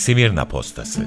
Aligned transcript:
Simirna 0.00 0.44
Postası 0.44 1.06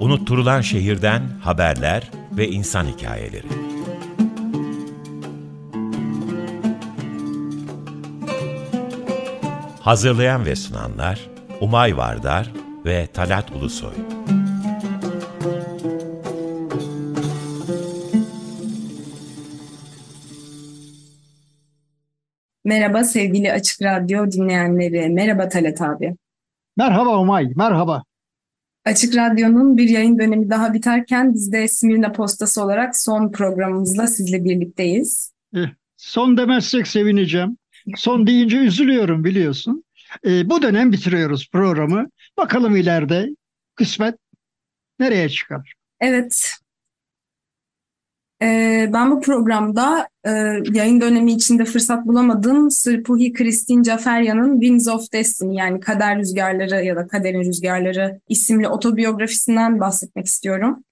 Unutturulan 0.00 0.60
şehirden 0.60 1.22
haberler 1.42 2.10
ve 2.32 2.48
insan 2.48 2.86
hikayeleri. 2.86 3.46
Hazırlayan 9.80 10.46
ve 10.46 10.56
sunanlar 10.56 11.20
Umay 11.60 11.96
Vardar 11.96 12.52
ve 12.84 13.06
Talat 13.06 13.50
Ulusoy. 13.52 14.17
Merhaba 22.68 23.04
sevgili 23.04 23.52
Açık 23.52 23.82
Radyo 23.82 24.30
dinleyenleri. 24.30 25.08
Merhaba 25.08 25.48
Talat 25.48 25.80
abi. 25.80 26.16
Merhaba 26.76 27.20
Umay, 27.20 27.52
merhaba. 27.56 28.04
Açık 28.84 29.16
Radyo'nun 29.16 29.76
bir 29.76 29.88
yayın 29.88 30.18
dönemi 30.18 30.50
daha 30.50 30.74
biterken 30.74 31.34
biz 31.34 31.52
de 31.52 31.68
Simirna 31.68 32.12
Postası 32.12 32.64
olarak 32.64 32.96
son 32.96 33.32
programımızla 33.32 34.06
sizle 34.06 34.44
birlikteyiz. 34.44 35.32
Eh, 35.54 35.68
son 35.96 36.36
demezsek 36.36 36.86
sevineceğim. 36.86 37.56
Son 37.96 38.26
deyince 38.26 38.56
üzülüyorum 38.56 39.24
biliyorsun. 39.24 39.84
Eh, 40.24 40.48
bu 40.48 40.62
dönem 40.62 40.92
bitiriyoruz 40.92 41.50
programı. 41.52 42.06
Bakalım 42.36 42.76
ileride 42.76 43.28
kısmet 43.74 44.14
nereye 44.98 45.28
çıkar? 45.28 45.72
Evet, 46.00 46.54
ben 48.92 49.10
bu 49.10 49.20
programda 49.20 50.08
yayın 50.72 51.00
dönemi 51.00 51.32
içinde 51.32 51.64
fırsat 51.64 52.06
bulamadım. 52.06 52.70
Sırpuhi 52.70 53.32
Kristin 53.32 53.82
Caferyan'ın 53.82 54.60
Winds 54.60 54.88
of 54.88 55.12
Destiny 55.12 55.56
yani 55.56 55.80
Kader 55.80 56.18
Rüzgarları 56.18 56.84
ya 56.84 56.96
da 56.96 57.06
Kaderin 57.06 57.44
Rüzgarları 57.44 58.20
isimli 58.28 58.68
otobiyografisinden 58.68 59.80
bahsetmek 59.80 60.26
istiyorum. 60.26 60.84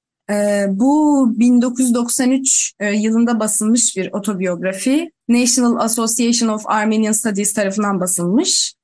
Bu 0.69 1.27
1993 1.39 2.73
e, 2.81 2.93
yılında 2.93 3.41
basılmış 3.41 3.97
bir 3.97 4.13
otobiyografi. 4.13 5.11
National 5.29 5.77
Association 5.77 6.49
of 6.49 6.63
Armenian 6.67 7.13
Studies 7.13 7.53
tarafından 7.53 8.01
basılmış. 8.01 8.75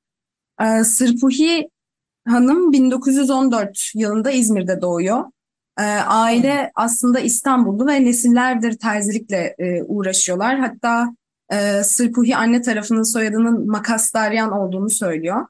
Ee, 0.61 0.83
Sırpuhi 0.83 1.69
Hanım 2.27 2.71
1914 2.71 3.91
yılında 3.95 4.31
İzmir'de 4.31 4.81
doğuyor. 4.81 5.23
E, 5.79 5.83
aile 6.07 6.71
aslında 6.75 7.19
İstanbullu 7.19 7.87
ve 7.87 8.05
nesillerdir 8.05 8.77
terzilikle 8.77 9.55
e, 9.57 9.83
uğraşıyorlar. 9.83 10.59
Hatta 10.59 11.15
e, 11.51 11.83
Sırpuhi 11.83 12.35
anne 12.35 12.61
tarafının 12.61 13.13
soyadının 13.13 13.67
Makastaryan 13.67 14.51
olduğunu 14.51 14.89
söylüyor. 14.89 15.45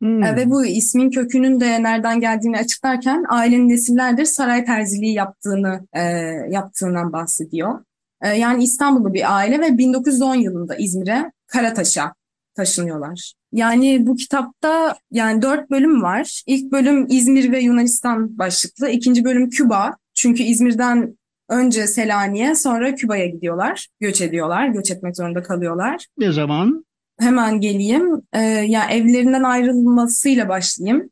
Hmm. 0.00 0.22
E, 0.22 0.36
ve 0.36 0.50
bu 0.50 0.66
ismin 0.66 1.10
kökünün 1.10 1.60
de 1.60 1.82
nereden 1.82 2.20
geldiğini 2.20 2.58
açıklarken 2.58 3.24
ailenin 3.28 3.68
nesillerdir 3.68 4.24
saray 4.24 4.64
terziliği 4.64 5.14
yaptığını 5.14 5.86
e, 5.92 6.02
yaptığından 6.50 7.12
bahsediyor. 7.12 7.84
E, 8.22 8.28
yani 8.28 8.64
İstanbullu 8.64 9.14
bir 9.14 9.36
aile 9.36 9.60
ve 9.60 9.78
1910 9.78 10.34
yılında 10.34 10.76
İzmir'e 10.76 11.32
Karataş'a 11.46 12.14
taşınıyorlar. 12.54 13.34
Yani 13.54 14.06
bu 14.06 14.16
kitapta 14.16 14.96
yani 15.10 15.42
dört 15.42 15.70
bölüm 15.70 16.02
var. 16.02 16.42
İlk 16.46 16.72
bölüm 16.72 17.06
İzmir 17.10 17.52
ve 17.52 17.60
Yunanistan 17.60 18.38
başlıklı. 18.38 18.88
İkinci 18.88 19.24
bölüm 19.24 19.50
Küba. 19.50 19.96
Çünkü 20.14 20.42
İzmir'den 20.42 21.18
önce 21.48 21.86
Selanik'e 21.86 22.54
sonra 22.54 22.94
Küba'ya 22.94 23.26
gidiyorlar. 23.26 23.88
Göç 24.00 24.20
ediyorlar. 24.20 24.68
Göç 24.68 24.90
etmek 24.90 25.16
zorunda 25.16 25.42
kalıyorlar. 25.42 26.06
Ne 26.18 26.32
zaman? 26.32 26.84
Hemen 27.20 27.60
geleyim. 27.60 28.22
Ee, 28.32 28.40
yani 28.42 28.92
evlerinden 28.92 29.42
ayrılmasıyla 29.42 30.48
başlayayım. 30.48 31.10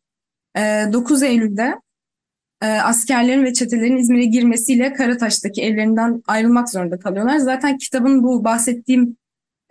Ee, 0.56 0.84
9 0.92 1.22
Eylül'de 1.22 1.75
e, 2.62 2.66
askerlerin 2.66 3.44
ve 3.44 3.52
çetelerin 3.52 3.97
İzmir'e 3.97 4.25
girmesiyle 4.25 4.92
Karataş'taki 4.92 5.62
evlerinden 5.62 6.22
ayrılmak 6.26 6.70
zorunda 6.70 6.98
kalıyorlar. 6.98 7.38
Zaten 7.38 7.78
kitabın 7.78 8.22
bu 8.22 8.44
bahsettiğim 8.44 9.16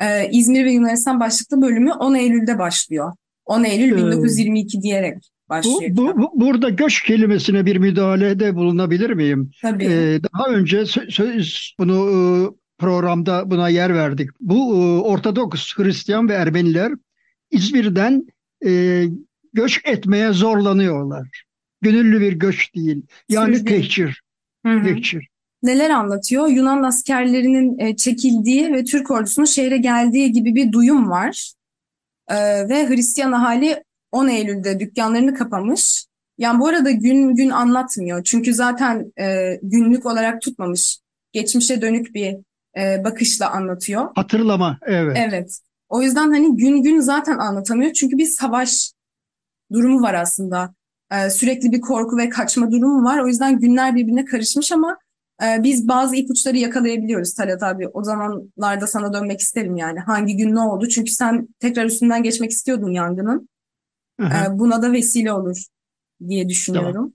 e, 0.01 0.29
İzmir 0.31 0.65
ve 0.65 0.71
Yunanistan 0.71 1.19
başlıklı 1.19 1.61
bölümü 1.61 1.91
10 1.91 2.15
Eylül'de 2.15 2.59
başlıyor. 2.59 3.13
10 3.45 3.63
Eylül 3.63 3.97
1922 3.97 4.77
ee, 4.77 4.81
diyerek 4.81 5.31
başlıyor. 5.49 5.81
Bu, 5.89 6.17
bu, 6.17 6.31
burada 6.35 6.69
göç 6.69 7.03
kelimesine 7.03 7.65
bir 7.65 7.77
müdahalede 7.77 8.55
bulunabilir 8.55 9.09
miyim? 9.09 9.51
Tabii. 9.61 9.85
Ee, 9.85 10.19
daha 10.33 10.47
önce 10.47 10.85
söz, 10.85 11.75
bunu 11.79 12.09
e, 12.09 12.17
programda 12.77 13.51
buna 13.51 13.69
yer 13.69 13.93
verdik. 13.93 14.29
Bu 14.39 14.75
e, 14.75 15.01
Ortodoks 15.01 15.73
Hristiyan 15.77 16.29
ve 16.29 16.33
Ermeniler 16.33 16.93
İzmir'den 17.51 18.27
e, 18.65 19.03
göç 19.53 19.81
etmeye 19.83 20.33
zorlanıyorlar. 20.33 21.43
Gönüllü 21.81 22.21
bir 22.21 22.33
göç 22.33 22.75
değil. 22.75 23.01
Yani 23.29 23.55
Sürücü. 23.55 23.65
tehcir. 23.65 24.21
Tehcir 24.63 25.30
neler 25.63 25.89
anlatıyor? 25.89 26.47
Yunan 26.47 26.83
askerlerinin 26.83 27.79
e, 27.79 27.95
çekildiği 27.95 28.73
ve 28.73 28.83
Türk 28.83 29.11
ordusunun 29.11 29.45
şehre 29.45 29.77
geldiği 29.77 30.31
gibi 30.31 30.55
bir 30.55 30.71
duyum 30.71 31.09
var. 31.09 31.53
E, 32.27 32.35
ve 32.69 32.89
Hristiyan 32.89 33.31
ahali 33.31 33.83
10 34.11 34.27
Eylül'de 34.27 34.79
dükkanlarını 34.79 35.33
kapamış. 35.33 36.05
Yani 36.37 36.59
bu 36.59 36.67
arada 36.67 36.91
gün 36.91 37.35
gün 37.35 37.49
anlatmıyor. 37.49 38.23
Çünkü 38.23 38.53
zaten 38.53 39.11
e, 39.19 39.59
günlük 39.63 40.05
olarak 40.05 40.41
tutmamış. 40.41 40.99
Geçmişe 41.31 41.81
dönük 41.81 42.15
bir 42.15 42.35
bakışla 43.03 43.51
anlatıyor. 43.51 44.09
Hatırlama, 44.15 44.79
evet. 44.85 45.17
Evet. 45.19 45.59
O 45.89 46.01
yüzden 46.01 46.31
hani 46.31 46.55
gün 46.55 46.83
gün 46.83 46.99
zaten 46.99 47.37
anlatamıyor. 47.37 47.93
Çünkü 47.93 48.17
bir 48.17 48.25
savaş 48.25 48.91
durumu 49.73 50.01
var 50.01 50.13
aslında. 50.13 50.73
Sürekli 51.29 51.71
bir 51.71 51.81
korku 51.81 52.17
ve 52.17 52.29
kaçma 52.29 52.71
durumu 52.71 53.03
var. 53.03 53.19
O 53.19 53.27
yüzden 53.27 53.59
günler 53.59 53.95
birbirine 53.95 54.25
karışmış 54.25 54.71
ama 54.71 54.97
ee, 55.43 55.63
biz 55.63 55.87
bazı 55.87 56.15
ipuçları 56.15 56.57
yakalayabiliyoruz 56.57 57.33
Talat 57.33 57.63
abi. 57.63 57.87
O 57.87 58.03
zamanlarda 58.03 58.87
sana 58.87 59.13
dönmek 59.13 59.39
isterim 59.39 59.77
yani. 59.77 59.99
Hangi 59.99 60.37
gün 60.37 60.55
ne 60.55 60.59
oldu? 60.59 60.87
Çünkü 60.87 61.11
sen 61.11 61.47
tekrar 61.59 61.85
üstünden 61.85 62.23
geçmek 62.23 62.51
istiyordun 62.51 62.91
yangının. 62.91 63.49
Ee, 64.21 64.25
buna 64.51 64.81
da 64.81 64.91
vesile 64.91 65.33
olur 65.33 65.65
diye 66.29 66.49
düşünüyorum. 66.49 67.13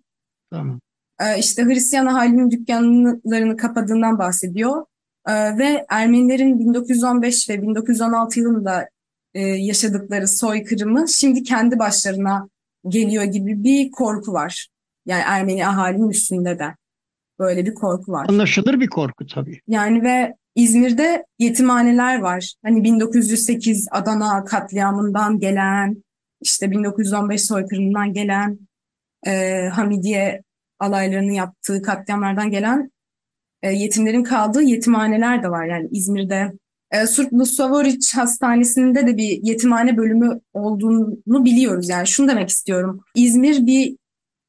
Tamam. 0.51 0.81
tamam. 1.19 1.39
İşte 1.39 1.65
Hristiyan 1.65 2.07
ahalinin 2.07 2.51
dükkanlarını 2.51 3.57
kapadığından 3.57 4.19
bahsediyor. 4.19 4.85
Ve 5.29 5.87
Ermenilerin 5.89 6.59
1915 6.59 7.51
ve 7.51 7.63
1916 7.63 8.41
yılında 8.41 8.89
e, 9.35 9.41
yaşadıkları 9.41 10.29
soykırımı 10.29 11.09
şimdi 11.09 11.43
kendi 11.43 11.79
başlarına 11.79 12.49
geliyor 12.89 13.25
gibi 13.25 13.65
bir 13.65 13.91
korku 13.91 14.33
var. 14.33 14.69
Yani 15.07 15.23
Ermeni 15.27 15.67
ahalinin 15.67 16.11
üstünde 16.11 16.59
de. 16.59 16.75
Böyle 17.39 17.67
bir 17.67 17.75
korku 17.75 18.13
var. 18.13 18.27
Anlaşılır 18.29 18.81
bir 18.81 18.89
korku 18.89 19.27
tabii. 19.27 19.61
Yani 19.69 20.03
ve 20.03 20.35
İzmir'de 20.55 21.25
yetimhaneler 21.39 22.19
var. 22.19 22.55
Hani 22.65 22.85
1908 22.85 23.89
Adana 23.91 24.45
katliamından 24.45 25.39
gelen, 25.39 26.05
işte 26.41 26.71
1915 26.71 27.43
soykırımından 27.43 28.13
gelen, 28.13 28.59
e, 29.27 29.63
Hamidiye 29.73 30.43
alaylarını 30.79 31.33
yaptığı 31.33 31.83
katliamlardan 31.83 32.51
gelen 32.51 32.91
e, 33.63 33.73
yetimlerin 33.73 34.23
kaldığı 34.23 34.63
yetimhaneler 34.63 35.43
de 35.43 35.49
var. 35.49 35.65
Yani 35.65 35.89
İzmir'de 35.91 36.53
e, 36.91 37.07
Surplu 37.07 37.47
Savoriç 37.47 38.15
Hastanesi'nde 38.15 39.07
de 39.07 39.17
bir 39.17 39.41
yetimhane 39.43 39.97
bölümü 39.97 40.41
olduğunu 40.53 41.45
biliyoruz. 41.45 41.89
Yani 41.89 42.07
şunu 42.07 42.29
demek 42.29 42.49
istiyorum. 42.49 43.01
İzmir 43.15 43.67
bir 43.67 43.97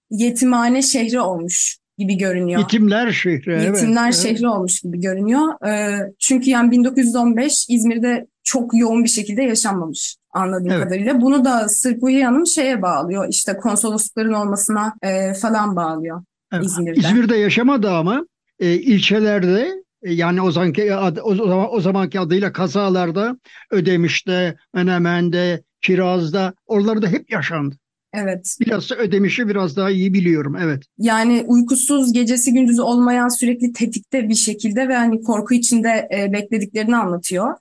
yetimhane 0.09 0.81
şehri 0.81 1.19
olmuş 1.19 1.77
gibi 1.97 2.17
görünüyor. 2.17 2.59
Yetimler 2.59 3.11
şehri. 3.11 3.63
Yetimler 3.63 4.03
evet, 4.03 4.15
şehri 4.15 4.33
evet. 4.33 4.45
olmuş 4.45 4.81
gibi 4.81 4.99
görünüyor. 5.01 5.67
Ee, 5.67 5.97
çünkü 6.19 6.49
yani 6.49 6.71
1915 6.71 7.65
İzmir'de 7.69 8.27
çok 8.43 8.71
yoğun 8.79 9.03
bir 9.03 9.09
şekilde 9.09 9.43
yaşanmamış 9.43 10.15
anladığım 10.31 10.71
evet. 10.71 10.83
kadarıyla. 10.83 11.21
Bunu 11.21 11.45
da 11.45 11.69
Sırpuhi 11.69 12.25
Hanım 12.25 12.47
şeye 12.47 12.81
bağlıyor. 12.81 13.27
İşte 13.29 13.57
konsoloslukların 13.57 14.33
olmasına 14.33 14.93
e, 15.01 15.33
falan 15.33 15.75
bağlıyor 15.75 16.23
evet. 16.53 16.65
İzmir'de. 16.65 16.99
İzmir'de 16.99 17.35
yaşamadı 17.35 17.91
ama 17.91 18.25
e, 18.59 18.73
ilçelerde 18.73 19.73
e, 20.03 20.13
yani 20.13 20.41
o 20.41 20.51
zamanki 20.51 20.95
o 21.23 21.35
zaman 21.35 21.67
o 21.73 21.81
zamanki 21.81 22.19
adıyla 22.19 22.51
kazalarda 22.51 23.37
Ödemiş'te, 23.71 24.55
Menemen'de, 24.73 25.63
Kiraz'da 25.81 26.53
oralarda 26.65 27.07
hep 27.07 27.31
yaşandı. 27.31 27.75
Evet. 28.13 28.57
Biraz 28.59 28.89
da 28.89 28.95
ödemişi 28.95 29.47
biraz 29.47 29.75
daha 29.75 29.89
iyi 29.89 30.13
biliyorum. 30.13 30.55
Evet. 30.61 30.83
Yani 30.97 31.43
uykusuz, 31.47 32.13
gecesi 32.13 32.53
gündüzü 32.53 32.81
olmayan 32.81 33.27
sürekli 33.27 33.73
tetikte 33.73 34.29
bir 34.29 34.35
şekilde 34.35 34.87
ve 34.87 34.95
hani 34.95 35.21
korku 35.21 35.53
içinde 35.53 36.09
e, 36.13 36.33
beklediklerini 36.33 36.97
anlatıyor. 36.97 37.55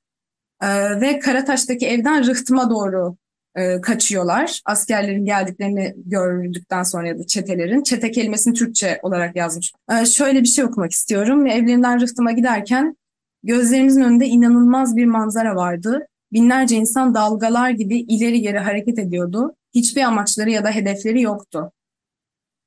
E, 0.62 1.00
ve 1.00 1.18
Karataş'taki 1.18 1.86
evden 1.86 2.26
rıhtıma 2.26 2.70
doğru 2.70 3.16
e, 3.56 3.80
kaçıyorlar. 3.80 4.60
Askerlerin 4.64 5.24
geldiklerini 5.24 5.94
gördükten 5.96 6.82
sonra 6.82 7.08
ya 7.08 7.18
da 7.18 7.26
çetelerin. 7.26 7.82
Çete 7.82 8.10
kelimesini 8.10 8.54
Türkçe 8.54 8.98
olarak 9.02 9.36
yazmış. 9.36 9.72
E, 9.92 10.06
şöyle 10.06 10.40
bir 10.40 10.48
şey 10.48 10.64
okumak 10.64 10.92
istiyorum. 10.92 11.46
Evlerinden 11.46 12.00
rıhtıma 12.00 12.32
giderken 12.32 12.96
gözlerimizin 13.42 14.02
önünde 14.02 14.26
inanılmaz 14.26 14.96
bir 14.96 15.06
manzara 15.06 15.56
vardı. 15.56 16.06
Binlerce 16.32 16.76
insan 16.76 17.14
dalgalar 17.14 17.70
gibi 17.70 17.98
ileri 17.98 18.40
geri 18.40 18.58
hareket 18.58 18.98
ediyordu. 18.98 19.54
Hiçbir 19.76 20.02
amaçları 20.02 20.50
ya 20.50 20.64
da 20.64 20.70
hedefleri 20.70 21.22
yoktu. 21.22 21.72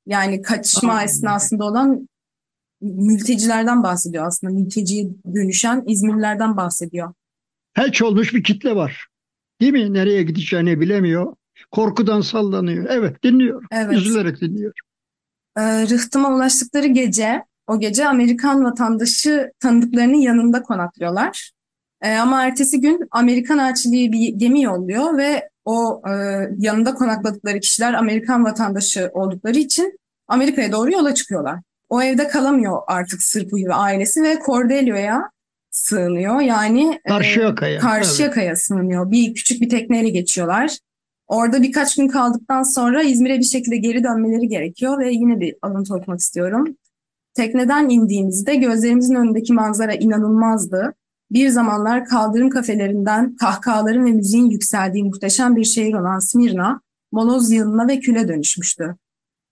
Yani 0.06 0.42
kaçışma 0.42 0.94
Aa. 0.94 1.02
esnasında 1.02 1.64
olan 1.64 2.08
mültecilerden 2.80 3.82
bahsediyor 3.82 4.26
aslında. 4.26 4.52
Mülteciye 4.52 5.08
dönüşen 5.34 5.84
İzmirlilerden 5.86 6.56
bahsediyor. 6.56 7.14
Felç 7.74 8.02
olmuş 8.02 8.34
bir 8.34 8.42
kitle 8.42 8.76
var. 8.76 9.06
Değil 9.60 9.72
mi? 9.72 9.92
Nereye 9.92 10.22
gideceğini 10.22 10.80
bilemiyor. 10.80 11.36
Korkudan 11.70 12.20
sallanıyor. 12.20 12.86
Evet 12.90 13.22
dinliyor. 13.22 13.64
Evet. 13.72 13.96
Üzülerek 13.96 14.40
dinliyor. 14.40 14.72
Ee, 15.58 15.62
rıhtıma 15.62 16.34
ulaştıkları 16.34 16.86
gece, 16.86 17.44
o 17.66 17.80
gece 17.80 18.08
Amerikan 18.08 18.64
vatandaşı 18.64 19.52
tanıdıklarının 19.60 20.20
yanında 20.20 20.62
konaklıyorlar. 20.62 21.50
Ee, 22.02 22.16
ama 22.16 22.46
ertesi 22.46 22.80
gün 22.80 23.08
Amerikan 23.10 23.58
elçiliği 23.58 24.12
bir 24.12 24.28
gemi 24.28 24.62
yolluyor 24.62 25.18
ve 25.18 25.49
o 25.64 26.02
e, 26.08 26.12
yanında 26.58 26.94
konakladıkları 26.94 27.60
kişiler 27.60 27.94
Amerikan 27.94 28.44
vatandaşı 28.44 29.10
oldukları 29.12 29.58
için 29.58 29.98
Amerika'ya 30.28 30.72
doğru 30.72 30.92
yola 30.92 31.14
çıkıyorlar. 31.14 31.60
O 31.88 32.02
evde 32.02 32.28
kalamıyor 32.28 32.78
artık 32.86 33.22
Sırpuhi 33.22 33.66
ve 33.66 33.74
ailesi 33.74 34.22
ve 34.22 34.38
Cordelio'ya 34.46 35.30
sığınıyor. 35.70 36.40
Yani 36.40 37.00
e, 37.04 37.08
Karşıyaka'ya. 37.08 37.80
Karşıyaka'ya 37.80 38.56
sığınıyor. 38.56 39.10
Bir 39.10 39.34
küçük 39.34 39.60
bir 39.60 39.68
tekneyle 39.68 40.08
geçiyorlar. 40.08 40.78
Orada 41.26 41.62
birkaç 41.62 41.96
gün 41.96 42.08
kaldıktan 42.08 42.62
sonra 42.62 43.02
İzmir'e 43.02 43.38
bir 43.38 43.44
şekilde 43.44 43.76
geri 43.76 44.04
dönmeleri 44.04 44.48
gerekiyor 44.48 44.98
ve 44.98 45.12
yine 45.12 45.40
bir 45.40 45.54
alıntı 45.62 45.94
okumak 45.94 46.20
istiyorum. 46.20 46.76
Tekneden 47.34 47.88
indiğimizde 47.88 48.54
gözlerimizin 48.54 49.14
önündeki 49.14 49.52
manzara 49.52 49.94
inanılmazdı. 49.94 50.94
Bir 51.32 51.48
zamanlar 51.48 52.04
kaldırım 52.04 52.50
kafelerinden 52.50 53.36
kahkahaların 53.36 54.04
ve 54.04 54.12
müziğin 54.12 54.50
yükseldiği 54.50 55.04
muhteşem 55.04 55.56
bir 55.56 55.64
şehir 55.64 55.94
olan 55.94 56.18
Smirna, 56.18 56.80
moloz 57.12 57.50
yığınına 57.50 57.88
ve 57.88 58.00
küle 58.00 58.28
dönüşmüştü. 58.28 58.96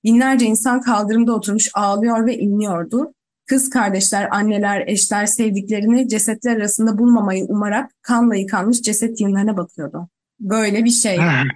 Binlerce 0.05 0.47
insan 0.47 0.81
kaldırımda 0.81 1.35
oturmuş 1.35 1.69
ağlıyor 1.75 2.27
ve 2.27 2.39
inliyordu. 2.39 3.15
Kız 3.47 3.71
kardeşler, 3.71 4.29
anneler, 4.31 4.85
eşler 4.87 5.27
sevdiklerini 5.27 6.09
cesetler 6.09 6.57
arasında 6.57 6.99
bulmamayı 6.99 7.45
umarak 7.45 7.91
kanla 8.03 8.37
yıkanmış 8.37 8.83
ceset 8.83 9.21
yığınlarına 9.21 9.57
bakıyordu. 9.57 10.09
Böyle 10.41 10.85
bir 10.85 10.91
şey. 10.91 11.17
Evet. 11.17 11.47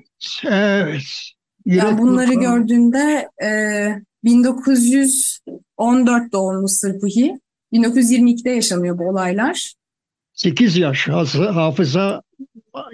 evet. 0.47 1.03
Yani 1.67 1.89
Yürek 1.89 1.99
bunları 1.99 2.31
burkan. 2.31 2.43
gördüğünde 2.43 3.29
e, 3.45 3.49
1914 4.25 6.33
doğumlu 6.33 6.69
Sırpuhi, 6.69 7.41
1922'de 7.73 8.51
yaşanıyor 8.51 8.99
bu 8.99 9.09
olaylar. 9.09 9.75
8 10.32 10.76
yaş 10.76 11.08
hafıza, 11.08 12.23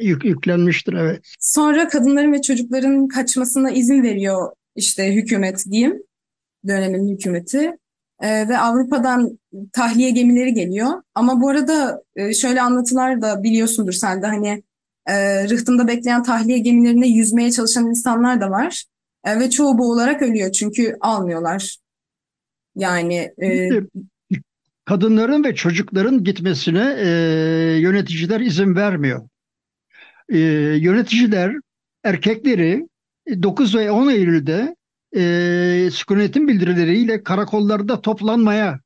yük, 0.01 0.25
yüklenmiştir 0.25 0.93
evet. 0.93 1.25
Sonra 1.41 1.89
kadınların 1.89 2.33
ve 2.33 2.43
çocukların 2.43 3.09
kaçmasına 3.09 3.71
izin 3.71 4.03
veriyor 4.03 4.53
işte 4.77 5.15
hükümet 5.15 5.65
diyeyim, 5.71 6.03
dönemin 6.67 7.09
hükümeti. 7.09 7.77
E, 8.21 8.49
ve 8.49 8.59
Avrupa'dan 8.59 9.39
tahliye 9.73 10.11
gemileri 10.11 10.55
geliyor. 10.55 10.89
Ama 11.15 11.41
bu 11.41 11.49
arada 11.49 12.03
e, 12.17 12.35
şöyle 12.35 12.63
anlatılar 12.63 13.23
da 13.23 13.43
biliyorsundur 13.43 13.93
sen 13.93 14.23
de 14.23 14.27
hani 14.27 14.63
e, 15.07 15.45
rıhtımda 15.49 15.89
bekleyen 15.89 16.23
tahliye 16.23 16.59
gemilerinde 16.59 17.07
yüzmeye 17.07 17.51
çalışan 17.53 17.87
insanlar 17.87 18.41
da 18.41 18.51
var. 18.51 18.85
E, 19.25 19.41
ve 19.41 19.51
çoğu 19.51 19.79
boğularak 19.79 20.23
ölüyor 20.23 20.53
çünkü 20.53 20.97
almıyorlar. 21.01 21.79
Yani 22.77 23.33
e, 23.43 23.69
Kadınların 24.89 25.45
ve 25.45 25.55
çocukların 25.55 26.25
gitmesine 26.25 26.97
e, 26.99 27.09
yöneticiler 27.81 28.41
izin 28.41 28.77
vermiyor. 28.77 29.29
E, 30.29 30.39
yöneticiler 30.79 31.55
erkekleri 32.05 32.89
9 33.43 33.75
ve 33.75 33.91
10 33.91 34.09
Eylül'de 34.09 34.77
e, 35.17 35.91
sükunetin 35.93 36.49
bildirileriyle 36.49 37.23
karakollarda 37.23 38.01
toplanmaya 38.01 38.81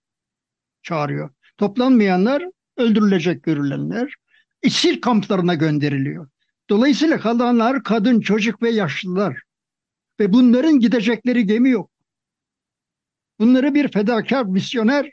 çağırıyor. 0.82 1.31
Toplanmayanlar 1.58 2.44
öldürülecek 2.76 3.43
görülenler 3.43 4.14
esir 4.62 5.00
kamplarına 5.00 5.55
gönderiliyor. 5.55 6.28
Dolayısıyla 6.70 7.20
kalanlar 7.20 7.82
kadın, 7.82 8.20
çocuk 8.20 8.62
ve 8.62 8.70
yaşlılar. 8.70 9.43
Ve 10.20 10.32
bunların 10.32 10.81
gidecekleri 10.81 11.46
gemi 11.46 11.70
yok. 11.70 11.90
Bunları 13.38 13.75
bir 13.75 13.88
fedakar 13.88 14.44
misyoner 14.44 15.12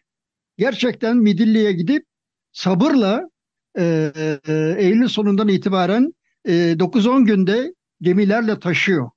gerçekten 0.60 1.18
Midilli'ye 1.18 1.72
gidip 1.72 2.06
sabırla 2.52 3.30
e, 3.78 4.12
e, 4.48 4.76
Eylül 4.78 5.08
sonundan 5.08 5.48
itibaren 5.48 6.14
e, 6.46 6.52
9-10 6.52 7.26
günde 7.26 7.74
gemilerle 8.02 8.60
taşıyor. 8.60 9.10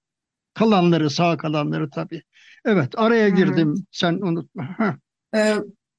Kalanları, 0.54 1.10
sağ 1.10 1.36
kalanları 1.36 1.90
tabii. 1.90 2.22
Evet, 2.64 2.88
araya 2.96 3.28
girdim. 3.28 3.74
Sen 3.90 4.12
unutma. 4.12 4.68
Heh. 4.78 4.92
e, 5.38 5.54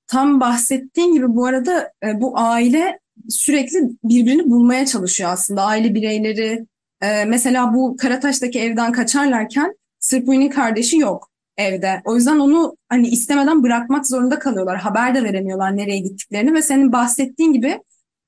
tam 0.07 0.39
bahsettiğin 0.39 1.13
gibi 1.13 1.27
bu 1.27 1.45
arada 1.45 1.91
e, 2.03 2.21
bu 2.21 2.39
aile 2.39 2.99
sürekli 3.29 3.79
birbirini 4.03 4.49
bulmaya 4.49 4.85
çalışıyor 4.85 5.29
aslında. 5.29 5.63
Aile 5.63 5.95
bireyleri 5.95 6.65
e, 7.01 7.25
mesela 7.25 7.73
bu 7.73 7.97
Karataş'taki 7.97 8.59
evden 8.59 8.91
kaçarlarken 8.91 9.75
Sırpuyu'nun 9.99 10.49
kardeşi 10.49 10.97
yok 10.97 11.32
evde. 11.57 12.01
O 12.05 12.15
yüzden 12.15 12.39
onu 12.39 12.77
hani 12.89 13.07
istemeden 13.07 13.63
bırakmak 13.63 14.07
zorunda 14.07 14.39
kalıyorlar. 14.39 14.77
Haber 14.77 15.15
de 15.15 15.23
veremiyorlar 15.23 15.77
nereye 15.77 15.99
gittiklerini 15.99 16.53
ve 16.53 16.61
senin 16.61 16.91
bahsettiğin 16.91 17.53
gibi 17.53 17.79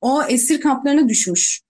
o 0.01 0.23
esir 0.23 0.61
kamplarına 0.61 1.09
düşmüş. 1.09 1.61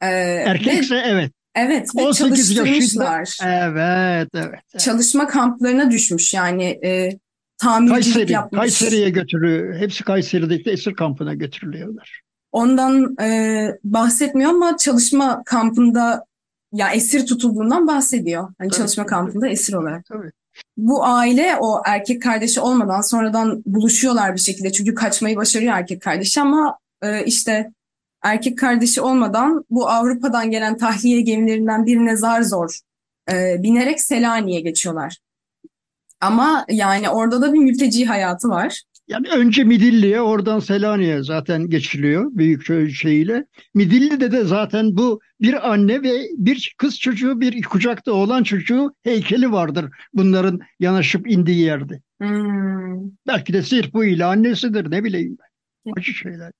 E, 0.00 0.06
ve, 0.08 0.44
Erkekse 0.46 1.02
evet. 1.06 1.32
evet 1.54 1.88
ve 1.96 2.02
18 2.02 2.50
yaşında. 2.50 2.64
çalıştırmışlar. 2.64 3.38
Evet, 3.44 4.28
evet. 4.34 4.46
evet. 4.72 4.80
Çalışma 4.80 5.26
kamplarına 5.26 5.90
düşmüş 5.90 6.34
yani 6.34 6.64
e, 6.84 7.18
tamircilik 7.58 8.04
Kayseri, 8.14 8.32
yapmış. 8.32 8.58
Kayseri'ye 8.60 9.10
götürüyor. 9.10 9.76
Hepsi 9.76 10.04
Kayseri'deki 10.04 10.70
esir 10.70 10.94
kampına 10.94 11.34
götürülüyorlar. 11.34 12.20
Ondan 12.52 13.16
e, 13.20 13.68
bahsetmiyor 13.84 14.50
ama 14.50 14.76
çalışma 14.76 15.42
kampında 15.46 16.24
ya 16.72 16.90
esir 16.90 17.26
tutulduğundan 17.26 17.86
bahsediyor. 17.86 18.42
Hani 18.42 18.68
Tabii, 18.68 18.78
çalışma 18.78 19.06
kampında 19.06 19.48
esir 19.48 19.72
olarak. 19.72 20.04
Tabii. 20.04 20.30
Bu 20.76 21.04
aile 21.04 21.56
o 21.60 21.82
erkek 21.86 22.22
kardeşi 22.22 22.60
olmadan 22.60 23.00
sonradan 23.00 23.62
buluşuyorlar 23.66 24.34
bir 24.34 24.40
şekilde. 24.40 24.72
Çünkü 24.72 24.94
kaçmayı 24.94 25.36
başarıyor 25.36 25.74
erkek 25.74 26.02
kardeşi 26.02 26.40
ama 26.40 26.78
e, 27.02 27.24
işte 27.24 27.70
erkek 28.22 28.58
kardeşi 28.58 29.00
olmadan 29.00 29.64
bu 29.70 29.88
Avrupa'dan 29.88 30.50
gelen 30.50 30.78
tahliye 30.78 31.20
gemilerinden 31.20 31.86
birine 31.86 32.16
zar 32.16 32.42
zor 32.42 32.80
e, 33.30 33.62
binerek 33.62 34.00
Selanik'e 34.00 34.60
geçiyorlar. 34.60 35.18
Ama 36.20 36.64
yani 36.68 37.10
orada 37.10 37.42
da 37.42 37.52
bir 37.52 37.58
mülteci 37.58 38.06
hayatı 38.06 38.48
var. 38.48 38.82
Yani 39.08 39.28
önce 39.28 39.64
Midilli'ye 39.64 40.20
oradan 40.20 40.58
Selanik'e 40.58 41.22
zaten 41.22 41.70
geçiliyor 41.70 42.30
büyük 42.32 42.92
şeyiyle. 42.94 43.46
Midilli'de 43.74 44.32
de 44.32 44.44
zaten 44.44 44.96
bu 44.96 45.20
bir 45.40 45.72
anne 45.72 46.02
ve 46.02 46.28
bir 46.36 46.74
kız 46.78 46.98
çocuğu 46.98 47.40
bir 47.40 47.62
kucakta 47.62 48.12
olan 48.12 48.42
çocuğu 48.42 48.94
heykeli 49.02 49.52
vardır. 49.52 49.90
Bunların 50.12 50.60
yanaşıp 50.80 51.30
indiği 51.30 51.60
yerde. 51.60 52.00
Hmm. 52.20 53.10
Belki 53.26 53.52
de 53.52 53.62
Sirpu 53.62 54.04
ile 54.04 54.24
annesidir 54.24 54.90
ne 54.90 55.04
bileyim 55.04 55.36
ben. 55.40 55.92
Acı 55.96 56.12
şeyler. 56.12 56.52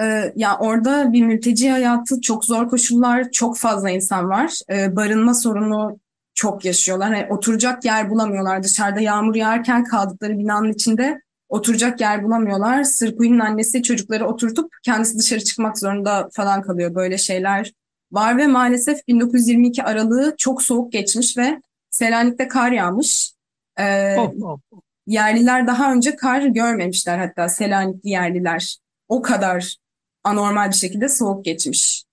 Ee, 0.00 0.32
ya 0.36 0.58
orada 0.58 1.12
bir 1.12 1.22
mülteci 1.22 1.70
hayatı 1.70 2.20
çok 2.20 2.44
zor 2.44 2.68
koşullar, 2.68 3.30
çok 3.30 3.58
fazla 3.58 3.90
insan 3.90 4.28
var. 4.28 4.52
Ee, 4.70 4.96
barınma 4.96 5.34
sorunu 5.34 5.98
çok 6.34 6.64
yaşıyorlar. 6.64 7.14
Hani 7.14 7.26
oturacak 7.32 7.84
yer 7.84 8.10
bulamıyorlar. 8.10 8.62
Dışarıda 8.62 9.00
yağmur 9.00 9.34
yağarken 9.34 9.84
kaldıkları 9.84 10.38
binanın 10.38 10.72
içinde 10.72 11.23
oturacak 11.54 12.00
yer 12.00 12.24
bulamıyorlar. 12.24 12.84
Sırpuyu'nun 12.84 13.38
annesi 13.38 13.82
çocukları 13.82 14.26
oturtup 14.26 14.72
kendisi 14.82 15.18
dışarı 15.18 15.44
çıkmak 15.44 15.78
zorunda 15.78 16.28
falan 16.32 16.62
kalıyor. 16.62 16.94
Böyle 16.94 17.18
şeyler 17.18 17.72
var 18.12 18.38
ve 18.38 18.46
maalesef 18.46 19.08
1922 19.08 19.82
aralığı 19.82 20.34
çok 20.38 20.62
soğuk 20.62 20.92
geçmiş 20.92 21.38
ve 21.38 21.60
Selanik'te 21.90 22.48
kar 22.48 22.72
yağmış. 22.72 23.32
Ee, 23.78 24.16
Of, 24.16 24.42
of. 24.42 24.60
Yerliler 25.06 25.66
daha 25.66 25.92
önce 25.92 26.16
kar 26.16 26.42
görmemişler 26.42 27.18
hatta 27.18 27.48
Selanikli 27.48 28.10
yerliler. 28.10 28.78
O 29.08 29.22
kadar 29.22 29.76
anormal 30.24 30.68
bir 30.68 30.76
şekilde 30.76 31.08
soğuk 31.08 31.44
geçmiş. 31.44 32.04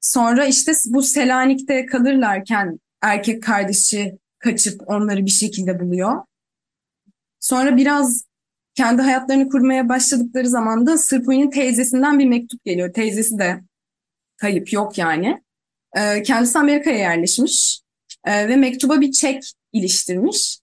Sonra 0.00 0.44
işte 0.44 0.72
bu 0.86 1.02
Selanik'te 1.02 1.86
kalırlarken 1.86 2.80
erkek 3.02 3.42
kardeşi 3.42 4.18
kaçıp 4.38 4.82
onları 4.86 5.26
bir 5.26 5.30
şekilde 5.30 5.80
buluyor. 5.80 6.22
Sonra 7.40 7.76
biraz 7.76 8.24
kendi 8.74 9.02
hayatlarını 9.02 9.48
kurmaya 9.48 9.88
başladıkları 9.88 10.48
zaman 10.48 10.86
da 10.86 10.98
Sırpuyu'nun 10.98 11.50
teyzesinden 11.50 12.18
bir 12.18 12.26
mektup 12.26 12.64
geliyor. 12.64 12.92
Teyzesi 12.92 13.38
de 13.38 13.60
kayıp 14.36 14.72
yok 14.72 14.98
yani. 14.98 15.42
Ee, 15.96 16.22
kendisi 16.22 16.58
Amerika'ya 16.58 16.98
yerleşmiş 16.98 17.80
ee, 18.24 18.48
ve 18.48 18.56
mektuba 18.56 19.00
bir 19.00 19.12
çek 19.12 19.52
iliştirmiş. 19.72 20.58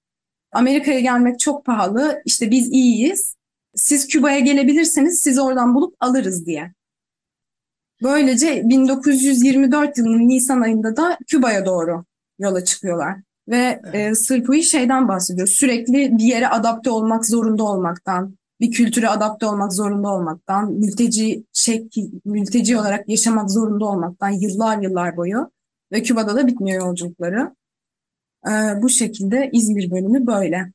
Amerika'ya 0.52 1.00
gelmek 1.00 1.40
çok 1.40 1.66
pahalı. 1.66 2.22
İşte 2.26 2.52
biz 2.52 2.72
iyiyiz. 2.72 3.36
Siz 3.76 4.08
Küba'ya 4.08 4.40
gelebilirseniz 4.40 5.22
sizi 5.22 5.42
oradan 5.42 5.76
bulup 5.76 5.96
alırız 6.00 6.46
diye. 6.46 6.74
Böylece 8.04 8.62
1924 8.66 9.98
yılının 9.98 10.28
Nisan 10.28 10.62
ayında 10.62 10.96
da 10.96 11.18
Küba'ya 11.28 11.66
doğru 11.66 12.06
yola 12.40 12.66
çıkıyorlar. 12.66 13.18
Ve 13.48 13.82
e, 13.94 14.16
Sırpu'yu 14.16 14.64
şeyden 14.64 15.08
bahsediyor. 15.08 15.48
Sürekli 15.48 16.18
bir 16.18 16.24
yere 16.24 16.48
adapte 16.48 16.90
olmak 16.90 17.26
zorunda 17.26 17.64
olmaktan, 17.64 18.38
bir 18.62 18.72
kültüre 18.72 19.10
adapte 19.10 19.46
olmak 19.46 19.74
zorunda 19.74 20.10
olmaktan, 20.10 20.72
mülteci 20.72 21.44
şey, 21.54 21.88
mülteci 22.26 22.78
olarak 22.78 23.10
yaşamak 23.10 23.52
zorunda 23.52 23.86
olmaktan 23.86 24.30
yıllar 24.30 24.82
yıllar 24.82 25.18
boyu 25.18 25.52
ve 25.92 26.04
Küba'da 26.04 26.36
da 26.36 26.48
bitmiyor 26.48 26.86
yolculukları. 26.86 27.56
Ee, 28.48 28.52
bu 28.82 28.90
şekilde 28.90 29.50
İzmir 29.54 29.92
bölümü 29.92 30.28
böyle. 30.28 30.72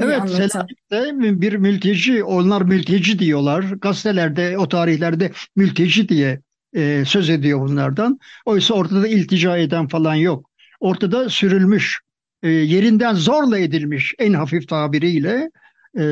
Evet, 0.00 0.30
Selanik'te 0.30 1.40
bir 1.40 1.52
mülteci, 1.52 2.24
onlar 2.24 2.62
mülteci 2.62 3.18
diyorlar. 3.18 3.62
Gazetelerde, 3.62 4.58
o 4.58 4.68
tarihlerde 4.68 5.32
mülteci 5.56 6.08
diye 6.08 6.40
e, 6.72 7.04
söz 7.04 7.30
ediyor 7.30 7.60
bunlardan. 7.60 8.18
Oysa 8.46 8.74
ortada 8.74 9.08
iltica 9.08 9.56
eden 9.56 9.88
falan 9.88 10.14
yok. 10.14 10.50
Ortada 10.80 11.28
sürülmüş, 11.28 12.00
e, 12.42 12.48
yerinden 12.48 13.14
zorla 13.14 13.58
edilmiş 13.58 14.14
en 14.18 14.32
hafif 14.32 14.68
tabiriyle 14.68 15.50
e, 15.98 16.04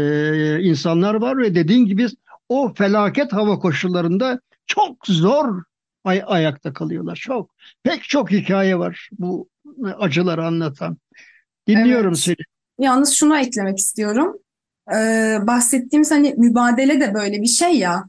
insanlar 0.62 1.14
var 1.14 1.38
ve 1.38 1.54
dediğin 1.54 1.86
gibi 1.86 2.06
o 2.48 2.74
felaket 2.74 3.32
hava 3.32 3.58
koşullarında 3.58 4.40
çok 4.66 5.06
zor 5.06 5.62
ay 6.04 6.22
ayakta 6.26 6.72
kalıyorlar. 6.72 7.16
Çok. 7.16 7.50
Pek 7.82 8.02
çok 8.02 8.30
hikaye 8.30 8.78
var 8.78 9.08
bu 9.18 9.48
acıları 9.98 10.46
anlatan. 10.46 10.96
Dinliyorum 11.68 12.08
evet. 12.08 12.18
seni. 12.18 12.36
Yalnız 12.78 13.12
şunu 13.14 13.38
eklemek 13.38 13.78
istiyorum. 13.78 14.38
Ee, 14.94 15.38
bahsettiğimiz 15.42 16.10
hani 16.10 16.34
mübadele 16.38 17.00
de 17.00 17.14
böyle 17.14 17.42
bir 17.42 17.46
şey 17.46 17.78
ya. 17.78 18.08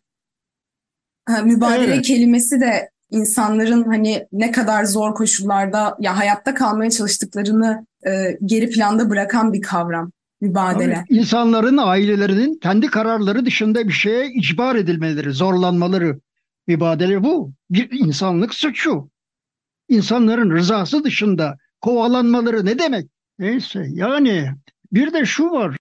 Ha, 1.25 1.41
mübadele 1.41 1.93
evet. 1.93 2.05
kelimesi 2.05 2.61
de 2.61 2.89
insanların 3.11 3.83
hani 3.83 4.27
ne 4.31 4.51
kadar 4.51 4.83
zor 4.83 5.15
koşullarda 5.15 5.97
ya 5.99 6.17
hayatta 6.17 6.53
kalmaya 6.53 6.91
çalıştıklarını 6.91 7.85
e, 8.07 8.37
geri 8.45 8.69
planda 8.69 9.09
bırakan 9.09 9.53
bir 9.53 9.61
kavram 9.61 10.11
mübadele. 10.41 10.93
Tabii, 10.93 11.19
insanların, 11.19 11.77
ailelerinin 11.77 12.59
kendi 12.59 12.87
kararları 12.87 13.45
dışında 13.45 13.87
bir 13.87 13.93
şeye 13.93 14.31
icbar 14.31 14.75
edilmeleri, 14.75 15.31
zorlanmaları 15.31 16.19
mübadele 16.67 17.23
bu. 17.23 17.51
Bir 17.69 17.91
insanlık 17.91 18.53
suçu. 18.53 19.09
İnsanların 19.89 20.51
rızası 20.51 21.03
dışında 21.03 21.57
kovalanmaları 21.81 22.65
ne 22.65 22.79
demek? 22.79 23.09
Neyse 23.39 23.85
yani 23.89 24.49
bir 24.93 25.13
de 25.13 25.25
şu 25.25 25.51
var. 25.51 25.77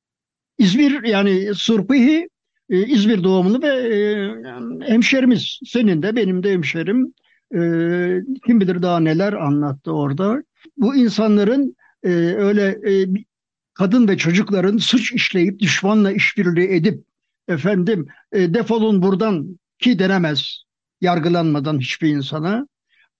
İzmir 0.59 1.05
yani 1.05 1.55
Surpihi 1.55 2.29
e, 2.71 2.87
İzmir 2.87 3.25
doğumlu 3.25 3.63
ve 3.63 3.69
e, 3.69 3.99
hemşerimiz. 4.91 5.61
Senin 5.67 6.03
de 6.03 6.17
benim 6.17 6.43
de 6.43 6.53
hemşerim. 6.53 7.15
E, 7.55 7.61
kim 8.47 8.61
bilir 8.61 8.83
daha 8.83 9.01
neler 9.01 9.33
anlattı 9.33 9.93
orada. 9.93 10.43
Bu 10.77 10.97
insanların 10.97 11.77
e, 12.03 12.09
öyle 12.35 12.93
e, 12.93 13.09
kadın 13.75 14.09
ve 14.09 14.17
çocukların 14.17 14.77
suç 14.79 15.13
işleyip 15.13 15.59
düşmanla 15.61 16.13
işbirliği 16.13 16.69
edip 16.69 17.05
efendim 17.49 18.07
e, 18.33 18.55
defolun 18.55 19.03
buradan 19.03 19.59
ki 19.79 19.99
denemez 19.99 20.63
yargılanmadan 21.01 21.79
hiçbir 21.81 22.09
insana 22.09 22.69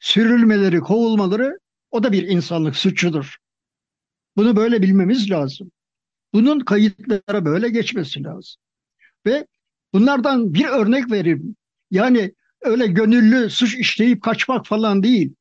sürülmeleri, 0.01 0.81
kovulmaları 0.81 1.59
o 1.91 2.03
da 2.03 2.13
bir 2.13 2.29
insanlık 2.29 2.77
suçudur. 2.77 3.37
Bunu 4.37 4.57
böyle 4.57 4.83
bilmemiz 4.83 5.31
lazım. 5.31 5.71
Bunun 6.33 6.61
kayıtlara 6.61 7.45
böyle 7.45 7.69
geçmesi 7.69 8.25
lazım. 8.25 8.61
Ve 9.27 9.47
bunlardan 9.93 10.55
bir 10.55 10.65
örnek 10.67 11.11
vereyim. 11.11 11.57
Yani 11.91 12.35
öyle 12.61 12.87
gönüllü 12.87 13.51
suç 13.51 13.75
işleyip 13.75 14.23
kaçmak 14.23 14.67
falan 14.67 15.03
değil. 15.03 15.35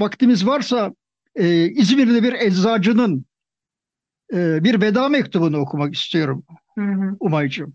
Vaktimiz 0.00 0.46
varsa 0.46 0.94
e, 1.34 1.64
İzmir'de 1.64 2.22
bir 2.22 2.32
eczacının 2.32 3.24
e, 4.32 4.64
bir 4.64 4.80
veda 4.80 5.08
mektubunu 5.08 5.58
okumak 5.58 5.94
istiyorum 5.94 6.44
hı 6.74 6.80
hı. 6.80 7.16
Umay'cığım. 7.20 7.74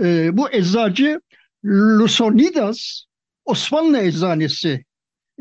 E, 0.00 0.36
bu 0.36 0.50
eczacı 0.50 1.20
Lusonidas 1.64 3.04
Osmanlı 3.44 3.98
eczanesi 3.98 4.84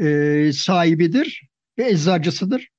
e, 0.01 0.51
sahibidir 0.53 1.47
ve 1.77 1.89
eczacısıdır. 1.89 2.69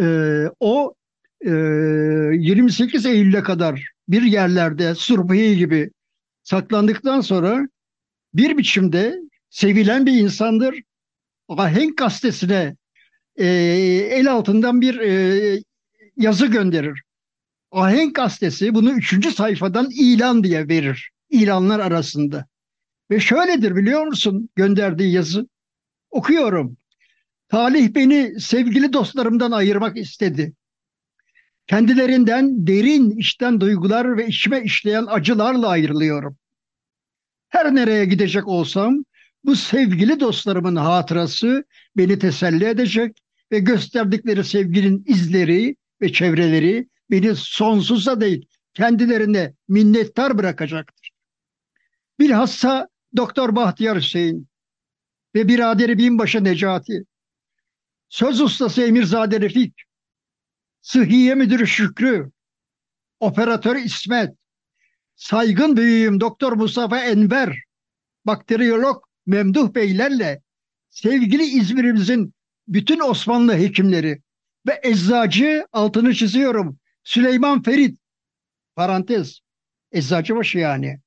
E, 0.00 0.44
o 0.60 0.94
e, 1.40 1.50
28 1.50 3.06
Eylül'e 3.06 3.42
kadar 3.42 3.88
bir 4.08 4.22
yerlerde 4.22 4.94
Surbiye 4.94 5.54
gibi 5.54 5.90
saklandıktan 6.42 7.20
sonra 7.20 7.68
bir 8.34 8.58
biçimde 8.58 9.18
sevilen 9.50 10.06
bir 10.06 10.12
insandır. 10.12 10.82
Ahenk 11.48 11.98
gazetesine 11.98 12.76
e, 13.38 13.46
el 14.10 14.32
altından 14.32 14.80
bir 14.80 14.98
e, 15.00 15.62
yazı 16.16 16.46
gönderir. 16.46 17.02
Ahenk 17.70 18.14
gazetesi 18.14 18.74
bunu 18.74 18.92
üçüncü 18.92 19.30
sayfadan 19.30 19.88
ilan 19.90 20.44
diye 20.44 20.68
verir. 20.68 21.10
İlanlar 21.30 21.80
arasında. 21.80 22.46
Ve 23.10 23.20
şöyledir 23.20 23.76
biliyor 23.76 24.06
musun 24.06 24.48
gönderdiği 24.56 25.12
yazı? 25.12 25.48
Okuyorum. 26.10 26.76
Talih 27.48 27.94
beni 27.94 28.40
sevgili 28.40 28.92
dostlarımdan 28.92 29.50
ayırmak 29.50 29.96
istedi. 29.96 30.52
Kendilerinden 31.66 32.66
derin 32.66 33.10
içten 33.10 33.60
duygular 33.60 34.16
ve 34.16 34.26
içime 34.26 34.62
işleyen 34.62 35.06
acılarla 35.08 35.68
ayrılıyorum. 35.68 36.36
Her 37.48 37.74
nereye 37.74 38.04
gidecek 38.04 38.48
olsam 38.48 39.04
bu 39.44 39.56
sevgili 39.56 40.20
dostlarımın 40.20 40.76
hatırası 40.76 41.64
beni 41.96 42.18
teselli 42.18 42.64
edecek 42.64 43.16
ve 43.52 43.58
gösterdikleri 43.58 44.44
sevginin 44.44 45.04
izleri 45.06 45.76
ve 46.00 46.12
çevreleri 46.12 46.88
beni 47.10 47.36
sonsuza 47.36 48.20
değil 48.20 48.46
kendilerine 48.74 49.54
minnettar 49.68 50.38
bırakacaktır. 50.38 51.10
Bilhassa 52.18 52.88
Doktor 53.16 53.56
Bahtiyar 53.56 53.98
Hüseyin 53.98 54.48
ve 55.34 55.48
biraderi 55.48 55.98
binbaşı 55.98 56.44
Necati, 56.44 57.04
söz 58.08 58.40
ustası 58.40 58.82
Emirzade 58.82 59.40
Refik, 59.40 59.74
sıhhiye 60.80 61.34
müdürü 61.34 61.66
Şükrü, 61.66 62.30
operatör 63.20 63.76
İsmet, 63.76 64.34
saygın 65.16 65.76
büyüğüm 65.76 66.20
Doktor 66.20 66.52
Mustafa 66.52 66.98
Enver, 66.98 67.58
bakteriyolog 68.24 69.04
Memduh 69.26 69.74
Beylerle 69.74 70.42
sevgili 70.90 71.44
İzmir'imizin 71.44 72.34
bütün 72.68 73.00
Osmanlı 73.00 73.54
hekimleri 73.54 74.22
ve 74.66 74.80
eczacı 74.82 75.66
altını 75.72 76.14
çiziyorum. 76.14 76.78
Süleyman 77.04 77.62
Ferit 77.62 77.98
parantez 78.76 79.40
eczacı 79.92 80.36
başı 80.36 80.58
yani 80.58 81.00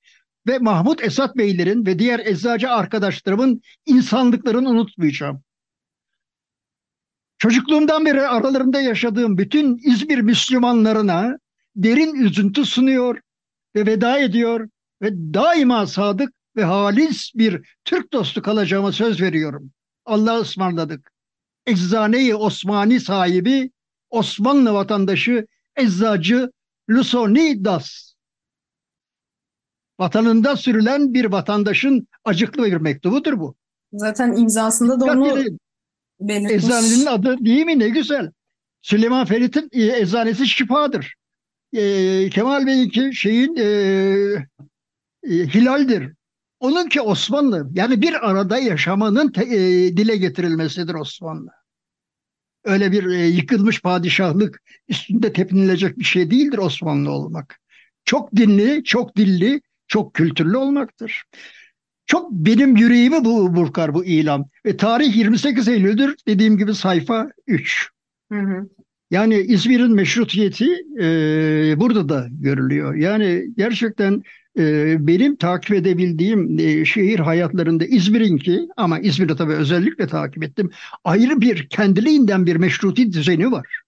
ve 0.47 0.59
Mahmut 0.59 1.03
Esat 1.03 1.37
Beylerin 1.37 1.85
ve 1.85 1.99
diğer 1.99 2.19
eczacı 2.19 2.69
arkadaşlarımın 2.69 3.61
insanlıklarını 3.85 4.69
unutmayacağım. 4.69 5.43
Çocukluğumdan 7.37 8.05
beri 8.05 8.21
aralarında 8.21 8.81
yaşadığım 8.81 9.37
bütün 9.37 9.77
İzmir 9.77 10.21
Müslümanlarına 10.21 11.37
derin 11.75 12.15
üzüntü 12.15 12.65
sunuyor 12.65 13.21
ve 13.75 13.85
veda 13.85 14.19
ediyor 14.19 14.69
ve 15.01 15.11
daima 15.13 15.87
sadık 15.87 16.33
ve 16.55 16.63
halis 16.63 17.31
bir 17.35 17.77
Türk 17.85 18.13
dostu 18.13 18.41
kalacağıma 18.41 18.91
söz 18.91 19.21
veriyorum. 19.21 19.71
Allah'a 20.05 20.39
ısmarladık. 20.39 21.11
Eczane-i 21.65 22.35
Osmani 22.35 22.99
sahibi 22.99 23.71
Osmanlı 24.09 24.73
vatandaşı 24.73 25.47
Eczacı 25.75 26.51
Lusonidas. 26.89 28.13
Vatanında 29.99 30.57
sürülen 30.57 31.13
bir 31.13 31.25
vatandaşın 31.25 32.07
acıklı 32.25 32.65
bir 32.65 32.77
mektubudur 32.77 33.39
bu. 33.39 33.55
Zaten 33.93 34.35
imzasında 34.35 34.99
da 34.99 35.05
onu 35.05 35.35
belirtmiş. 36.19 36.51
Eczanenin 36.51 37.05
adı 37.05 37.45
değil 37.45 37.65
mi? 37.65 37.79
Ne 37.79 37.89
güzel. 37.89 38.31
Süleyman 38.81 39.25
Ferit'in 39.25 39.69
e, 39.71 39.99
eczanesi 40.01 40.47
şifadır. 40.47 41.15
E, 41.73 42.29
Kemal 42.29 42.65
Bey'inki 42.65 43.13
şeyin 43.15 43.55
e, 43.55 43.63
e, 45.23 45.29
Hilal'dir. 45.29 46.13
Onunki 46.61 47.01
Osmanlı. 47.01 47.69
Yani 47.73 48.01
bir 48.01 48.29
arada 48.29 48.57
yaşamanın 48.57 49.31
te, 49.31 49.43
e, 49.43 49.97
dile 49.97 50.17
getirilmesidir 50.17 50.93
Osmanlı. 50.93 51.49
Öyle 52.63 52.91
bir 52.91 53.05
e, 53.05 53.27
yıkılmış 53.27 53.81
padişahlık 53.81 54.61
üstünde 54.87 55.33
tepinilecek 55.33 55.99
bir 55.99 56.03
şey 56.03 56.31
değildir 56.31 56.57
Osmanlı 56.57 57.11
olmak. 57.11 57.59
Çok 58.05 58.35
dinli, 58.35 58.83
çok 58.83 59.15
dilli, 59.15 59.61
çok 59.87 60.13
kültürlü 60.13 60.57
olmaktır. 60.57 61.23
Çok 62.05 62.31
benim 62.31 62.75
yüreğimi 62.75 63.25
bu 63.25 63.55
burkar 63.55 63.93
bu 63.93 64.05
ilan. 64.05 64.45
Ve 64.65 64.77
tarih 64.77 65.15
28 65.15 65.67
Eylül'dür 65.67 66.15
dediğim 66.27 66.57
gibi 66.57 66.73
sayfa 66.73 67.29
3. 67.47 67.89
Hı 68.31 68.39
hı. 68.39 68.69
Yani 69.11 69.35
İzmir'in 69.35 69.91
meşrutiyeti 69.95 70.73
e, 70.99 71.05
burada 71.77 72.09
da 72.09 72.27
görülüyor. 72.31 72.95
Yani 72.95 73.45
gerçekten 73.57 74.23
benim 75.07 75.35
takip 75.35 75.75
edebildiğim 75.75 76.59
e, 76.59 76.85
şehir 76.85 77.19
hayatlarında 77.19 77.85
İzmir'inki 77.85 78.67
ama 78.77 78.99
İzmir'de 78.99 79.35
tabii 79.35 79.53
özellikle 79.53 80.07
takip 80.07 80.43
ettim. 80.43 80.71
Ayrı 81.03 81.41
bir 81.41 81.69
kendiliğinden 81.69 82.45
bir 82.45 82.55
meşruti 82.55 83.13
düzeni 83.13 83.51
var. 83.51 83.81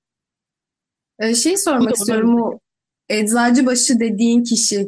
Ee, 1.19 1.35
şey 1.35 1.57
sormak 1.57 1.95
istiyorum 1.95 2.41
o 2.41 2.59
Eczacıbaşı 3.09 3.99
dediğin 3.99 4.43
kişi. 4.43 4.87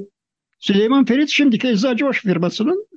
Süleyman 0.60 1.06
Ferit 1.06 1.30
şimdiki 1.30 1.68
Eczacıbaşı 1.68 2.22
firmasının 2.22 2.88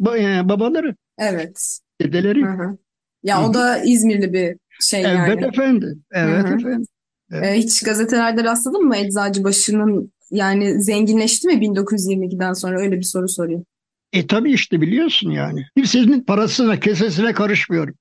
e, 0.00 0.48
babaları. 0.48 0.96
Evet. 1.18 1.78
Dedeleri. 2.00 2.44
Hı 2.44 2.50
hı. 2.50 2.78
Ya 3.22 3.48
o 3.48 3.54
da 3.54 3.78
İzmirli 3.78 4.32
bir 4.32 4.56
şey 4.80 5.00
evet 5.00 5.28
yani. 5.28 5.44
Efendim. 5.44 6.04
Evet 6.12 6.44
hı 6.44 6.48
hı. 6.48 6.54
efendim. 6.54 6.86
Evet. 7.32 7.44
Ee, 7.44 7.58
hiç 7.58 7.82
gazetelerde 7.82 8.44
rastladın 8.44 8.84
mı 8.84 8.96
Eczacıbaşı'nın 8.96 10.12
yani 10.30 10.82
zenginleşti 10.82 11.48
mi 11.48 11.54
1922'den 11.54 12.52
sonra 12.52 12.80
öyle 12.80 12.96
bir 12.96 13.02
soru 13.02 13.28
soruyor. 13.28 13.64
E 14.12 14.26
tabii 14.26 14.52
işte 14.52 14.80
biliyorsun 14.80 15.30
yani. 15.30 15.66
Kimsenin 15.76 16.20
parasına, 16.20 16.80
kesesine 16.80 17.32
karışmıyorum. 17.32 17.94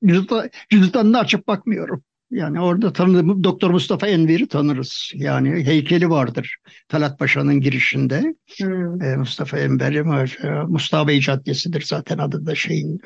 Cüzdanını 0.70 1.20
açıp 1.20 1.48
bakmıyorum. 1.48 2.04
Yani 2.32 2.62
orada 2.62 2.94
tanıdığım 2.94 3.44
Doktor 3.44 3.70
Mustafa 3.70 4.08
Enver'i 4.08 4.48
tanırız. 4.48 5.12
Yani 5.16 5.66
heykeli 5.66 6.10
vardır 6.10 6.58
Talat 6.88 7.20
Paşa'nın 7.20 7.62
girişinde. 7.62 8.36
Hmm. 8.58 9.02
E, 9.02 9.16
Mustafa 9.18 9.58
Enver, 9.58 10.38
Mustafa 10.68 11.08
Bey 11.08 11.20
Caddesi'dir 11.20 11.82
zaten 11.82 12.18
adı 12.18 12.46
da 12.46 12.56
şeyin 12.56 13.02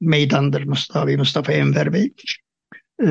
meydandır 0.00 0.64
Mustafa 0.64 1.06
Bey, 1.06 1.16
Mustafa 1.16 1.52
Enver 1.52 1.92
Bey. 1.92 2.12
E, 3.00 3.06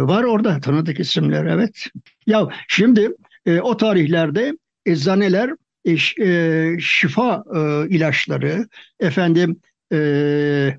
var 0.00 0.24
orada 0.24 0.60
tanıdık 0.60 1.00
isimler 1.00 1.46
evet. 1.46 1.84
Ya 2.26 2.48
şimdi 2.68 3.12
e, 3.46 3.60
o 3.60 3.76
tarihlerde 3.76 4.56
eczaneler 4.86 5.50
e, 5.84 5.96
e, 6.22 6.76
şifa 6.80 7.44
e, 7.54 7.88
ilaçları, 7.88 8.68
efendim 9.00 9.60
e, 9.92 10.78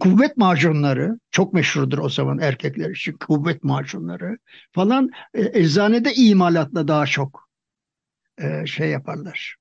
kuvvet 0.00 0.36
macunları 0.36 1.18
çok 1.30 1.52
meşhurdur 1.52 1.98
o 1.98 2.08
zaman 2.08 2.38
erkekler 2.38 2.90
için 2.90 3.12
kuvvet 3.12 3.64
macunları 3.64 4.38
falan 4.72 5.10
e, 5.34 5.60
eczanede 5.60 6.14
imalatla 6.14 6.88
daha 6.88 7.06
çok 7.06 7.48
e, 8.38 8.66
şey 8.66 8.90
yaparlar. 8.90 9.56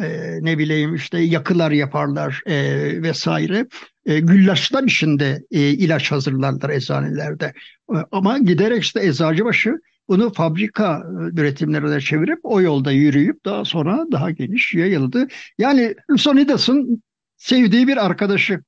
E, 0.00 0.38
ne 0.40 0.58
bileyim 0.58 0.94
işte 0.94 1.18
yakılar 1.18 1.70
yaparlar 1.70 2.42
e, 2.46 2.54
vesaire. 3.02 3.66
E, 4.06 4.20
güllaçlar 4.20 4.82
içinde 4.82 5.42
e, 5.50 5.60
ilaç 5.60 6.12
hazırlarlar 6.12 6.70
eczanelerde. 6.70 7.52
E, 7.94 7.96
ama 8.12 8.38
giderek 8.38 8.82
işte 8.82 9.06
eczacıbaşı 9.06 9.78
bunu 10.08 10.32
fabrika 10.32 11.02
e, 11.04 11.40
üretimlerine 11.40 12.00
çevirip 12.00 12.38
o 12.42 12.60
yolda 12.60 12.92
yürüyüp 12.92 13.44
daha 13.44 13.64
sonra 13.64 14.06
daha 14.12 14.30
geniş 14.30 14.74
yayıldı. 14.74 15.28
Yani 15.58 15.94
Sonidas'ın 16.16 17.02
sevdiği 17.36 17.88
bir 17.88 18.06
arkadaşı. 18.06 18.60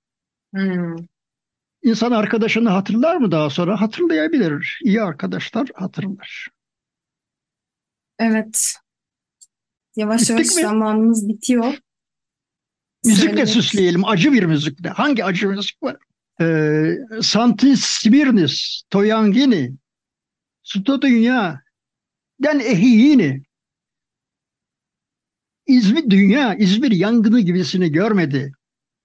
Hmm. 0.55 0.97
İnsan 1.83 2.11
arkadaşını 2.11 2.69
hatırlar 2.69 3.17
mı 3.17 3.31
daha 3.31 3.51
sonra? 3.51 3.81
Hatırlayabilir. 3.81 4.81
İyi 4.85 5.03
arkadaşlar 5.03 5.69
hatırlar. 5.75 6.49
Evet. 8.19 8.75
Yavaş 9.97 10.21
Bittik 10.21 10.31
yavaş 10.31 10.47
mi? 10.47 10.63
zamanımız 10.63 11.29
bitiyor. 11.29 11.75
Müzikle 13.05 13.29
Söylemek... 13.29 13.49
süsleyelim. 13.49 14.05
Acı 14.05 14.33
bir 14.33 14.43
müzikle. 14.43 14.89
Hangi 14.89 15.25
acı 15.25 15.49
müzik 15.49 15.83
var? 15.83 15.97
Ee, 16.41 16.99
Santis 17.23 17.85
Sibirnis, 17.85 18.83
Toyangini, 18.91 19.73
Dünya, 21.03 21.63
Den 22.43 22.59
Ehiyini. 22.59 23.43
İzmir 25.67 26.11
Dünya, 26.11 26.55
İzmir 26.55 26.91
yangını 26.91 27.41
gibisini 27.41 27.93
görmedi. 27.93 28.53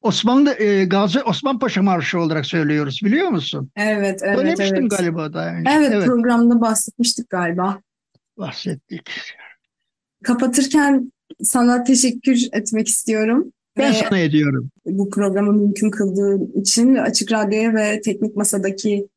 Osmanlı 0.02 0.54
e, 0.54 0.86
Gazi 0.86 1.24
Osman 1.24 1.60
Paşa 1.60 1.82
Marşı 1.82 2.20
olarak 2.20 2.46
söylüyoruz 2.46 3.00
biliyor 3.04 3.28
musun? 3.28 3.72
Evet, 3.76 4.20
evet, 4.24 4.38
Söylemiştim 4.38 4.78
evet. 4.78 4.92
galiba 4.92 5.34
daha 5.34 5.56
önce. 5.56 5.72
Evet, 5.72 5.92
evet, 5.94 6.06
programda 6.06 6.62
bahsetmiştik 6.62 7.30
galiba. 7.30 7.82
Bahsettik. 8.38 9.10
Kapatırken 10.24 11.12
sana 11.44 11.84
teşekkür 11.84 12.40
etmek 12.52 12.88
istiyorum. 12.88 13.52
Ben 13.78 13.92
ve 13.92 13.96
sana 13.96 14.20
ediyorum. 14.20 14.70
Bu 14.86 15.10
programı 15.10 15.54
mümkün 15.54 15.92
kıldığı 15.92 16.60
için 16.60 16.96
Açık 16.96 17.32
Radyo'ya 17.32 17.74
ve 17.74 18.02
Teknik 18.02 18.36
Masa'daki 18.36 19.08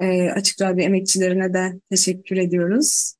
e, 0.00 0.30
Açık 0.30 0.60
Radyo 0.60 0.84
emekçilerine 0.84 1.54
de 1.54 1.80
teşekkür 1.90 2.36
ediyoruz. 2.36 3.14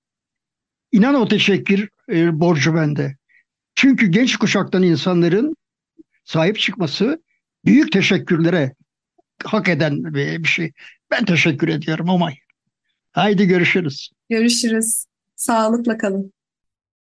İnan 0.92 1.14
o 1.14 1.28
teşekkür 1.28 1.88
e, 2.10 2.40
borcu 2.40 2.74
bende. 2.74 3.16
Çünkü 3.74 4.06
genç 4.06 4.36
kuşaktan 4.36 4.82
insanların 4.82 5.56
sahip 6.24 6.58
çıkması 6.58 7.22
büyük 7.64 7.92
teşekkürlere 7.92 8.74
hak 9.44 9.68
eden 9.68 10.14
bir 10.14 10.48
şey. 10.48 10.72
Ben 11.10 11.24
teşekkür 11.24 11.68
ediyorum 11.68 12.08
Omay. 12.08 12.34
Haydi 13.12 13.46
görüşürüz. 13.46 14.10
Görüşürüz. 14.30 15.06
Sağlıkla 15.36 15.98
kalın. 15.98 16.32